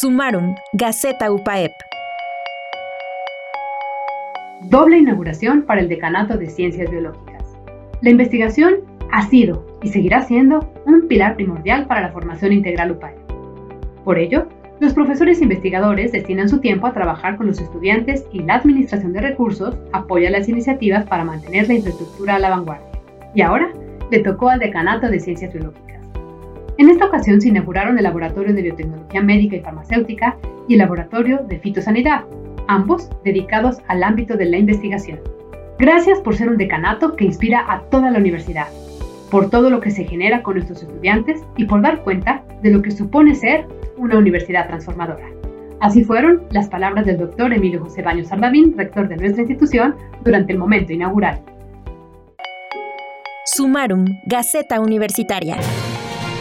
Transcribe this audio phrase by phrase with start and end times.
[0.00, 1.72] Sumaron, Gaceta UPAEP.
[4.62, 7.44] Doble inauguración para el Decanato de Ciencias Biológicas.
[8.00, 8.76] La investigación
[9.12, 13.18] ha sido y seguirá siendo un pilar primordial para la formación integral UPAEP.
[14.02, 18.54] Por ello, los profesores investigadores destinan su tiempo a trabajar con los estudiantes y la
[18.54, 22.88] administración de recursos apoya las iniciativas para mantener la infraestructura a la vanguardia.
[23.34, 23.70] Y ahora
[24.10, 25.99] le tocó al Decanato de Ciencias Biológicas.
[26.80, 31.44] En esta ocasión se inauguraron el Laboratorio de Biotecnología Médica y Farmacéutica y el Laboratorio
[31.46, 32.24] de Fitosanidad,
[32.68, 35.20] ambos dedicados al ámbito de la investigación.
[35.78, 38.68] Gracias por ser un decanato que inspira a toda la universidad,
[39.30, 42.80] por todo lo que se genera con nuestros estudiantes y por dar cuenta de lo
[42.80, 43.66] que supone ser
[43.98, 45.26] una universidad transformadora.
[45.80, 50.54] Así fueron las palabras del doctor Emilio José Baños Sardavín, rector de nuestra institución, durante
[50.54, 51.42] el momento inaugural.
[53.44, 55.58] Sumarum, Gaceta Universitaria.